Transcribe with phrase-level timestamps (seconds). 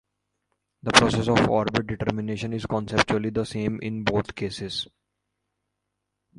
[0.81, 4.87] The process of orbit determination is conceptually the same in both cases.